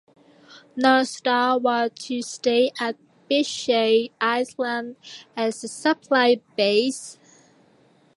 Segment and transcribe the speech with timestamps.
[0.75, 2.97] "North Star" was to stay at
[3.29, 4.95] Beechey Island
[5.37, 7.19] as a supply base.